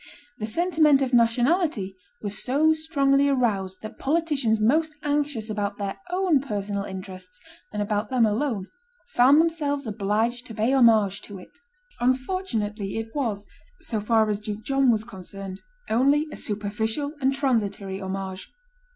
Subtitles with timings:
[0.39, 6.39] The sentiment of nationality was so strongly aroused that politicians most anxious about their own
[6.41, 7.39] personal interests,
[7.71, 8.65] and about them alone,
[9.09, 11.59] found themselves obliged to pay homage to it.
[11.99, 13.47] Unfortunately, it was,
[13.81, 18.49] so far as Duke John was concerned, only a superficial and transitory homage.